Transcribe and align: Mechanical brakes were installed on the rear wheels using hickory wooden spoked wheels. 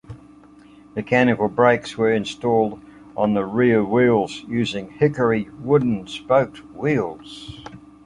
Mechanical 0.95 1.47
brakes 1.47 1.95
were 1.95 2.11
installed 2.11 2.81
on 3.15 3.35
the 3.35 3.45
rear 3.45 3.83
wheels 3.85 4.41
using 4.47 4.89
hickory 4.93 5.47
wooden 5.59 6.07
spoked 6.07 6.65
wheels. 6.73 7.61